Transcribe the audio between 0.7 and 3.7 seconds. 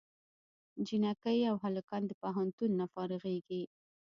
جینکۍ او هلکان د پوهنتون نه فارغېږي